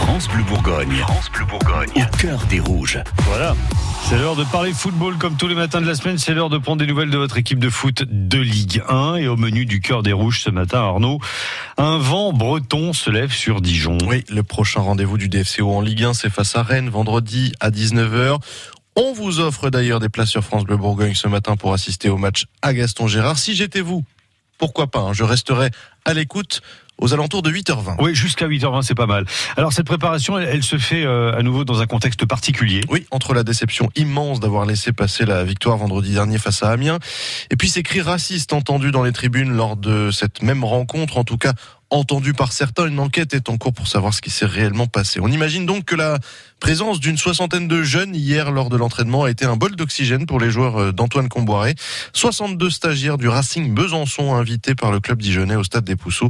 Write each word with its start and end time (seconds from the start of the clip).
France 0.00 0.28
Bleu 0.28 0.42
Bourgogne. 0.44 0.96
France 0.96 1.30
Bleu 1.30 1.44
Bourgogne. 1.44 1.90
Au 1.94 2.16
cœur 2.16 2.46
des 2.46 2.58
rouges. 2.58 2.98
Voilà. 3.24 3.54
C'est 4.08 4.16
l'heure 4.16 4.34
de 4.34 4.44
parler 4.44 4.72
football 4.72 5.18
comme 5.18 5.36
tous 5.36 5.46
les 5.46 5.54
matins 5.54 5.80
de 5.80 5.86
la 5.86 5.94
semaine. 5.94 6.16
C'est 6.16 6.32
l'heure 6.32 6.48
de 6.48 6.56
prendre 6.56 6.78
des 6.78 6.86
nouvelles 6.86 7.10
de 7.10 7.18
votre 7.18 7.36
équipe 7.36 7.58
de 7.58 7.68
foot 7.68 8.04
de 8.08 8.38
Ligue 8.38 8.82
1. 8.88 9.16
Et 9.16 9.28
au 9.28 9.36
menu 9.36 9.66
du 9.66 9.80
cœur 9.80 10.02
des 10.02 10.12
rouges 10.12 10.42
ce 10.42 10.50
matin, 10.50 10.78
Arnaud, 10.78 11.20
un 11.76 11.98
vent 11.98 12.32
breton 12.32 12.92
se 12.92 13.10
lève 13.10 13.30
sur 13.30 13.60
Dijon. 13.60 13.98
Oui, 14.06 14.24
le 14.30 14.42
prochain 14.42 14.80
rendez-vous 14.80 15.18
du 15.18 15.28
DFCO 15.28 15.70
en 15.70 15.82
Ligue 15.82 16.04
1, 16.04 16.14
c'est 16.14 16.30
face 16.30 16.56
à 16.56 16.62
Rennes 16.62 16.88
vendredi 16.88 17.52
à 17.60 17.70
19h. 17.70 18.38
On 18.96 19.12
vous 19.12 19.38
offre 19.38 19.68
d'ailleurs 19.68 20.00
des 20.00 20.08
places 20.08 20.30
sur 20.30 20.42
France 20.42 20.64
Bleu 20.64 20.78
Bourgogne 20.78 21.14
ce 21.14 21.28
matin 21.28 21.56
pour 21.56 21.74
assister 21.74 22.08
au 22.08 22.16
match 22.16 22.46
à 22.62 22.72
Gaston 22.72 23.06
Gérard. 23.06 23.38
Si 23.38 23.54
j'étais 23.54 23.82
vous, 23.82 24.02
pourquoi 24.58 24.88
pas, 24.88 25.00
hein, 25.00 25.12
je 25.12 25.24
resterai 25.24 25.70
à 26.04 26.14
l'écoute 26.14 26.62
aux 27.00 27.12
alentours 27.12 27.42
de 27.42 27.50
8h20. 27.50 27.96
Oui, 27.98 28.14
jusqu'à 28.14 28.46
8h20, 28.46 28.82
c'est 28.82 28.94
pas 28.94 29.06
mal. 29.06 29.24
Alors 29.56 29.72
cette 29.72 29.86
préparation, 29.86 30.38
elle, 30.38 30.48
elle 30.48 30.62
se 30.62 30.78
fait 30.78 31.04
euh, 31.04 31.36
à 31.36 31.42
nouveau 31.42 31.64
dans 31.64 31.80
un 31.80 31.86
contexte 31.86 32.24
particulier. 32.26 32.82
Oui, 32.88 33.06
entre 33.10 33.34
la 33.34 33.42
déception 33.42 33.90
immense 33.96 34.40
d'avoir 34.40 34.66
laissé 34.66 34.92
passer 34.92 35.24
la 35.24 35.44
victoire 35.44 35.76
vendredi 35.76 36.12
dernier 36.12 36.38
face 36.38 36.62
à 36.62 36.70
Amiens, 36.70 36.98
et 37.50 37.56
puis 37.56 37.68
ces 37.68 37.82
cris 37.82 38.02
racistes 38.02 38.52
entendus 38.52 38.92
dans 38.92 39.02
les 39.02 39.12
tribunes 39.12 39.52
lors 39.52 39.76
de 39.76 40.10
cette 40.10 40.42
même 40.42 40.64
rencontre, 40.64 41.18
en 41.18 41.24
tout 41.24 41.38
cas 41.38 41.52
entendu 41.90 42.34
par 42.34 42.52
certains, 42.52 42.86
une 42.86 43.00
enquête 43.00 43.34
est 43.34 43.48
en 43.48 43.58
cours 43.58 43.72
pour 43.72 43.88
savoir 43.88 44.14
ce 44.14 44.22
qui 44.22 44.30
s'est 44.30 44.46
réellement 44.46 44.86
passé. 44.86 45.18
On 45.20 45.28
imagine 45.28 45.66
donc 45.66 45.84
que 45.84 45.96
la 45.96 46.18
présence 46.60 47.00
d'une 47.00 47.16
soixantaine 47.16 47.66
de 47.66 47.82
jeunes 47.82 48.14
hier 48.14 48.52
lors 48.52 48.68
de 48.68 48.76
l'entraînement 48.76 49.24
a 49.24 49.30
été 49.30 49.44
un 49.44 49.56
bol 49.56 49.74
d'oxygène 49.74 50.26
pour 50.26 50.38
les 50.38 50.50
joueurs 50.50 50.80
euh, 50.80 50.92
d'Antoine 50.92 51.28
Comboiré. 51.28 51.74
62 52.12 52.70
stagiaires 52.70 53.18
du 53.18 53.28
Racing 53.28 53.74
Besançon 53.74 54.34
invités 54.34 54.74
par 54.74 54.92
le 54.92 55.00
club 55.00 55.20
dijonnais 55.20 55.56
au 55.56 55.64
stade 55.64 55.84
des 55.84 55.96
Pousseaux 55.96 56.28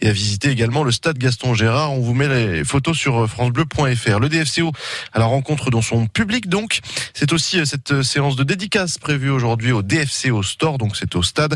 et 0.00 0.09
à 0.10 0.12
visiter 0.12 0.50
également 0.50 0.82
le 0.82 0.90
stade 0.90 1.18
Gaston 1.18 1.54
Gérard. 1.54 1.92
On 1.92 2.00
vous 2.00 2.14
met 2.14 2.26
les 2.26 2.64
photos 2.64 2.98
sur 2.98 3.22
euh, 3.22 3.26
francebleu.fr. 3.28 4.18
Le 4.18 4.28
DFCO 4.28 4.72
à 5.12 5.20
la 5.20 5.24
rencontre 5.24 5.70
dans 5.70 5.82
son 5.82 6.08
public 6.08 6.48
donc. 6.48 6.80
C'est 7.14 7.32
aussi 7.32 7.60
euh, 7.60 7.64
cette 7.64 8.02
séance 8.02 8.34
de 8.34 8.42
dédicace 8.42 8.98
prévue 8.98 9.30
aujourd'hui 9.30 9.70
au 9.70 9.82
DFCO 9.82 10.42
Store, 10.42 10.78
donc 10.78 10.96
c'est 10.96 11.14
au 11.14 11.22
stade. 11.22 11.54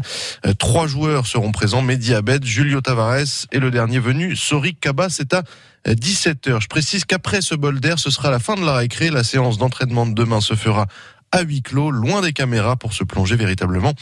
Trois 0.59 0.87
joueurs 0.87 1.27
seront 1.27 1.51
présents, 1.51 1.83
Mehdi 1.83 2.15
Abed, 2.15 2.45
Julio 2.45 2.81
Tavares 2.81 3.47
et 3.51 3.59
le 3.59 3.73
dernier 3.73 3.99
venu, 3.99 4.37
Soric 4.37 4.79
Kaba, 4.79 5.09
c'est 5.09 5.35
à 5.35 5.43
17h. 5.87 6.61
Je 6.61 6.69
précise 6.69 7.05
qu'après 7.05 7.41
ce 7.41 7.57
bol 7.57 7.81
d'air, 7.81 7.99
ce 7.99 8.11
sera 8.11 8.31
la 8.31 8.39
fin 8.39 8.55
de 8.55 8.65
la 8.65 8.75
récré. 8.75 9.11
La 9.11 9.25
séance 9.25 9.59
d'entraînement 9.59 10.07
de 10.07 10.15
demain 10.15 10.41
se 10.41 10.55
fera 10.55 10.87
à 11.35 11.43
huis 11.43 11.63
clos, 11.63 11.91
loin 11.91 12.23
des 12.23 12.33
caméras, 12.33 12.77
pour 12.77 12.93
se 12.93 13.03
plonger 13.03 13.35
véritablement 13.35 13.93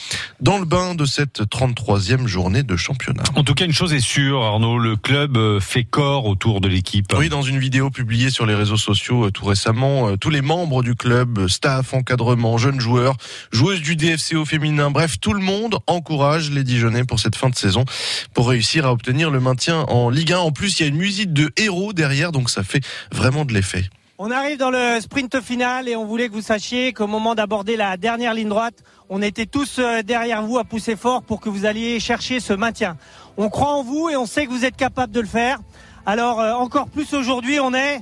dans 0.41 0.59
le 0.59 0.67
bain 0.67 0.95
de 0.95 1.07
cette 1.07 1.41
33e 1.41 2.27
journée 2.27 2.63
de 2.63 2.77
championnat. 2.77 3.23
En 3.37 3.43
tout 3.43 3.55
cas, 3.55 3.65
une 3.65 3.73
chose 3.73 3.95
est 3.95 4.01
sûre, 4.01 4.43
Arnaud, 4.43 4.79
le 4.79 4.97
club 4.97 5.39
euh, 5.39 5.59
fait 5.59 5.85
corps 5.85 6.27
autour 6.27 6.61
de 6.61 6.69
l'équipe. 6.69 7.07
Oui, 7.17 7.31
dans 7.31 7.41
une 7.41 7.59
vidéo 7.59 7.89
publiée 7.89 8.29
sur 8.29 8.45
les 8.45 8.55
réseaux 8.55 8.77
sociaux 8.77 9.27
euh, 9.27 9.31
tout 9.31 9.47
récemment, 9.47 10.11
euh, 10.11 10.17
tous 10.17 10.29
les 10.29 10.43
membres 10.43 10.83
du 10.83 10.95
club, 10.95 11.49
staff, 11.49 11.95
encadrement, 11.95 12.59
jeunes 12.59 12.81
joueurs, 12.81 13.17
joueuses 13.51 13.81
du 13.81 13.97
DFCO 13.97 14.45
féminin, 14.45 14.91
bref, 14.91 15.19
tout 15.19 15.33
le 15.33 15.41
monde 15.41 15.79
encourage 15.87 16.51
les 16.51 16.65
Dijonais 16.65 17.05
pour 17.05 17.19
cette 17.19 17.37
fin 17.37 17.49
de 17.49 17.57
saison 17.57 17.87
pour 18.35 18.51
réussir 18.51 18.85
à 18.85 18.93
obtenir 18.93 19.31
le 19.31 19.41
maintien 19.41 19.87
en 19.89 20.11
Ligue 20.11 20.35
1. 20.35 20.39
En 20.39 20.53
plus, 20.53 20.79
il 20.79 20.83
y 20.83 20.85
a 20.85 20.89
une 20.89 20.99
musique 20.99 21.33
de 21.33 21.51
héros 21.57 21.95
derrière, 21.95 22.31
donc 22.31 22.51
ça 22.51 22.63
fait 22.63 22.85
vraiment 23.11 23.47
de 23.47 23.55
l'effet. 23.55 23.89
On 24.25 24.31
arrive 24.31 24.57
dans 24.57 24.71
le 24.71 25.01
sprint 25.01 25.41
final 25.41 25.89
et 25.89 25.97
on 25.97 26.05
voulait 26.05 26.29
que 26.29 26.35
vous 26.35 26.43
sachiez 26.43 26.93
qu'au 26.93 27.09
moment 27.09 27.35
d'aborder 27.35 27.77
la 27.77 27.97
dernière 27.97 28.35
ligne 28.35 28.51
droite, 28.51 28.85
on 29.09 29.21
était 29.21 29.47
tous 29.47 29.81
euh, 29.81 30.03
derrière 30.03 30.45
vous 30.45 30.59
à 30.59 30.65
pousser 30.65 30.95
fort 30.95 31.25
pour 31.25 31.41
que 31.41 31.49
vous 31.49 31.67
alliez 31.67 31.99
chercher 31.99 32.39
ce 32.39 32.53
maintien. 32.53 32.97
On 33.37 33.49
croit 33.49 33.73
en 33.73 33.83
vous 33.83 34.11
et 34.11 34.17
on 34.17 34.25
sait 34.25 34.47
que 34.47 34.53
vous 34.53 34.65
êtes 34.65 34.77
capable 34.77 35.13
de 35.13 35.19
le 35.19 35.27
faire. 35.27 35.59
Alors 36.07 36.39
euh, 36.39 36.53
encore 36.53 36.87
plus 36.87 37.13
aujourd'hui, 37.15 37.59
on 37.59 37.75
est 37.75 37.99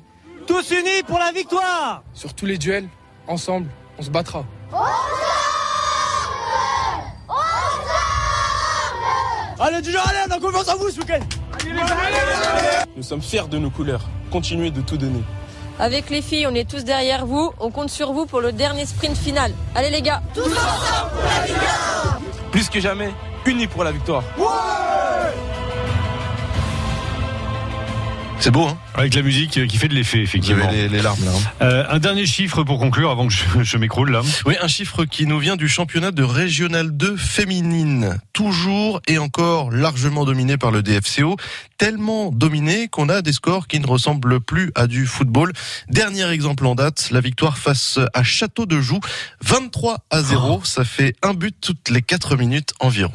tous 0.46 0.72
unis 0.72 1.02
pour 1.06 1.18
la 1.18 1.32
victoire. 1.32 2.02
Sur 2.12 2.34
tous 2.34 2.44
les 2.44 2.58
duels, 2.58 2.90
ensemble, 3.26 3.68
on 3.98 4.02
se 4.02 4.10
battra. 4.10 4.44
Allez 9.58 9.80
Dijon, 9.80 10.00
allez, 10.04 10.18
on 10.28 10.36
a 10.36 10.38
confiance 10.38 10.68
en 10.68 10.76
vous 10.76 10.90
ce 10.90 11.00
week-end. 11.00 11.20
Nous 12.94 13.02
sommes 13.02 13.22
fiers 13.22 13.48
de 13.48 13.56
nos 13.56 13.70
couleurs. 13.70 14.06
Continuez 14.30 14.70
de 14.70 14.82
tout 14.82 14.98
donner. 14.98 15.22
Avec 15.80 16.10
les 16.10 16.20
filles, 16.20 16.46
on 16.46 16.54
est 16.54 16.68
tous 16.68 16.84
derrière 16.84 17.24
vous. 17.24 17.52
On 17.58 17.70
compte 17.70 17.88
sur 17.88 18.12
vous 18.12 18.26
pour 18.26 18.42
le 18.42 18.52
dernier 18.52 18.84
sprint 18.84 19.16
final. 19.16 19.50
Allez 19.74 19.88
les 19.88 20.02
gars 20.02 20.20
Plus 22.52 22.68
que 22.68 22.80
jamais, 22.80 23.10
unis 23.46 23.66
pour 23.66 23.82
la 23.82 23.90
victoire. 23.90 24.22
C'est 28.42 28.50
beau, 28.50 28.66
hein 28.66 28.78
Avec 28.94 29.14
la 29.14 29.20
musique 29.20 29.66
qui 29.66 29.76
fait 29.76 29.88
de 29.88 29.94
l'effet, 29.94 30.20
effectivement. 30.22 30.70
les, 30.70 30.88
les 30.88 31.02
larmes 31.02 31.22
là. 31.26 31.30
hein. 31.30 31.52
Euh, 31.60 31.84
un 31.90 31.98
dernier 31.98 32.24
chiffre 32.24 32.62
pour 32.64 32.78
conclure 32.78 33.10
avant 33.10 33.26
que 33.26 33.32
je, 33.34 33.44
je 33.62 33.76
m'écroule 33.76 34.10
là. 34.10 34.22
Oui, 34.46 34.54
un 34.62 34.66
chiffre 34.66 35.04
qui 35.04 35.26
nous 35.26 35.38
vient 35.38 35.56
du 35.56 35.68
championnat 35.68 36.10
de 36.10 36.22
Régional 36.22 36.90
2 36.96 37.16
féminine. 37.18 38.18
Toujours 38.32 39.02
et 39.06 39.18
encore 39.18 39.70
largement 39.70 40.24
dominé 40.24 40.56
par 40.56 40.70
le 40.70 40.82
DFCO. 40.82 41.36
Tellement 41.76 42.30
dominé 42.32 42.88
qu'on 42.88 43.10
a 43.10 43.20
des 43.20 43.34
scores 43.34 43.68
qui 43.68 43.78
ne 43.78 43.86
ressemblent 43.86 44.40
plus 44.40 44.72
à 44.74 44.86
du 44.86 45.04
football. 45.06 45.52
Dernier 45.90 46.26
exemple 46.30 46.64
en 46.66 46.74
date, 46.74 47.08
la 47.10 47.20
victoire 47.20 47.58
face 47.58 47.98
à 48.14 48.22
Château 48.22 48.64
de 48.64 48.80
Joux. 48.80 49.00
23 49.42 49.98
à 50.08 50.22
0. 50.22 50.62
Ça 50.64 50.84
fait 50.84 51.14
un 51.22 51.34
but 51.34 51.54
toutes 51.60 51.90
les 51.90 52.00
4 52.00 52.36
minutes 52.36 52.72
environ. 52.80 53.12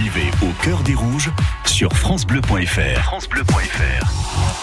Suivez 0.00 0.30
au 0.40 0.50
cœur 0.64 0.82
des 0.82 0.94
rouges 0.94 1.30
sur 1.66 1.92
francebleu.fr. 1.92 3.02
francebleu.fr. 3.02 4.60